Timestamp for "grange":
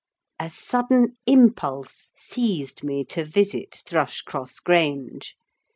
4.59-5.35